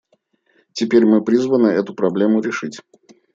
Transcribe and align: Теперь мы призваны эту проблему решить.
Теперь 0.73 1.05
мы 1.05 1.23
призваны 1.23 1.67
эту 1.67 1.93
проблему 1.93 2.41
решить. 2.41 2.81